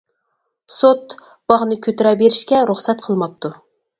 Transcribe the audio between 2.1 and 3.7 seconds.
بېرىشكە رۇخسەت قىلماپتۇ.